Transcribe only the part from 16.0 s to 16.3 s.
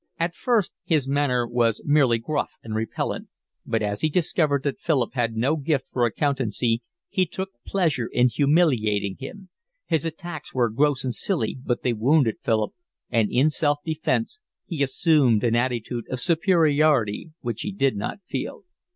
of